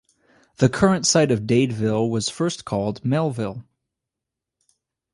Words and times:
The 0.57 0.67
current 0.67 1.05
site 1.05 1.29
of 1.29 1.41
Dadeville 1.45 2.09
was 2.09 2.27
first 2.27 2.65
called 2.65 3.05
Melville. 3.05 3.63